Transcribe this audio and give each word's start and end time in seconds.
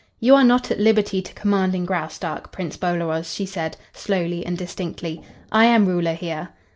"You 0.19 0.33
are 0.33 0.43
not 0.43 0.71
at 0.71 0.79
liberty 0.79 1.21
to 1.21 1.33
command 1.35 1.75
in 1.75 1.85
Graustark, 1.85 2.51
Prince 2.51 2.75
Bolaroz," 2.75 3.35
she 3.35 3.45
said, 3.45 3.77
slowly 3.93 4.43
and 4.43 4.57
distinctly. 4.57 5.21
"I 5.51 5.65
am 5.65 5.85
ruler 5.85 6.13
here." 6.15 6.49